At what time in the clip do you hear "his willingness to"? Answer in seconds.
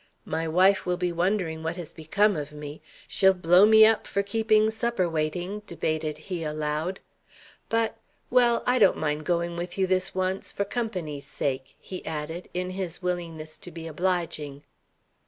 12.71-13.69